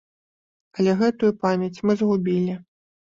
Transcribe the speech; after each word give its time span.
Але 0.79 0.95
гэтую 1.01 1.29
памяць 1.43 1.83
мы 1.89 1.97
згубілі. 1.99 2.57